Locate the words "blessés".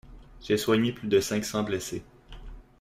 1.61-2.03